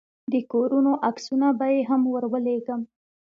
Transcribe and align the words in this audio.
د 0.31 0.33
کورونو 0.51 0.91
عکسونه 1.09 1.47
به 1.57 1.67
يې 1.73 1.81
هم 1.89 2.01
ورولېږم. 2.13 2.81